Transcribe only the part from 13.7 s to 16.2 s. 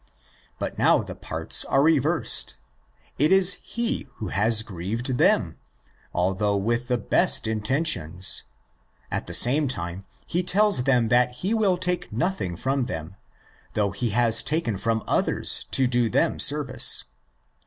though he has taken from others to do